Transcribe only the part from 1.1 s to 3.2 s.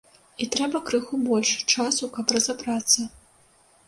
больш часу, каб разабрацца.